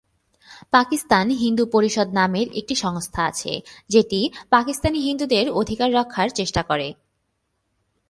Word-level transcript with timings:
পাকিস্তান 0.71 1.25
হিন্দু 1.41 1.63
পরিষদ 1.65 2.07
নামের 2.13 2.47
একটি 2.53 2.75
সংস্থা 2.75 3.21
আছে 3.25 3.53
যেটি 3.89 4.19
পাকিস্তানি 4.49 4.99
হিন্দুদের 4.99 5.45
অধিকার 5.51 5.89
রক্ষার 5.93 6.29
চেষ্টা 6.29 6.61
করে। 6.63 6.87